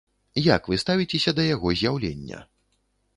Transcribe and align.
Як 0.43 0.69
вы 0.71 0.79
ставіцеся 0.83 1.33
да 1.39 1.45
яго 1.49 1.73
з'яўлення? 1.83 2.39